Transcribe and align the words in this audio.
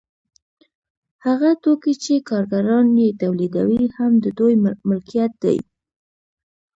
هغه 1.25 1.49
توکي 1.63 1.93
چې 2.03 2.13
کارګران 2.29 2.85
یې 3.01 3.09
تولیدوي 3.21 3.83
هم 3.97 4.11
د 4.23 4.25
دوی 4.39 4.53
ملکیت 4.89 5.31
دی 5.43 5.57